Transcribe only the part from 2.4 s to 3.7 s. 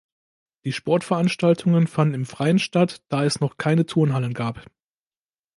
statt, da es noch